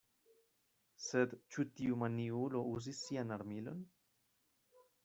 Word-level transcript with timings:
Sed 1.07 1.35
ĉu 1.55 1.65
tiu 1.81 1.99
maniulo 2.05 2.65
uzis 2.73 3.05
sian 3.07 3.39
armilon? 3.39 3.89